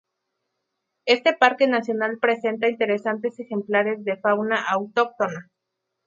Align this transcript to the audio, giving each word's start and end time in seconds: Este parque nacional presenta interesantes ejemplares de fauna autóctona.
Este 1.05 1.31
parque 1.35 1.67
nacional 1.67 2.17
presenta 2.17 2.67
interesantes 2.67 3.39
ejemplares 3.39 4.03
de 4.03 4.17
fauna 4.17 4.59
autóctona. 4.67 5.51